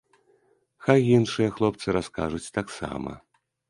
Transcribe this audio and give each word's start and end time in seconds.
Хай 0.85 0.99
іншыя 1.19 1.53
хлопцы 1.59 1.87
раскажуць 2.01 2.45
таксама. 2.61 3.11